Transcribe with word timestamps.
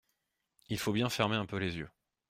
Il 0.69 0.79
faut 0.79 0.93
bien 0.93 1.09
fermer 1.11 1.35
un 1.35 1.45
peu 1.45 1.57
les 1.57 1.75
yeux. 1.77 1.89